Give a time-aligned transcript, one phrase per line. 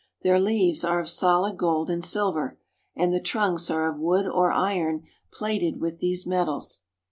[0.23, 2.57] Their leaves are of solid gold and silver,
[2.95, 6.81] and the trunks are of wood or iron plated with these metals.